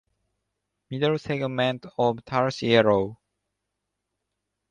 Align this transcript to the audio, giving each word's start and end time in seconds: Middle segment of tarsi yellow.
Middle 0.89 1.19
segment 1.19 1.85
of 1.95 2.25
tarsi 2.25 2.69
yellow. 2.69 3.19